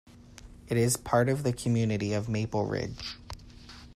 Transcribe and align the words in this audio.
It 0.67 0.77
is 0.79 0.97
part 0.97 1.29
of 1.29 1.43
the 1.43 1.53
community 1.53 2.11
of 2.13 2.27
Maple 2.27 2.65
Ridge. 2.65 3.19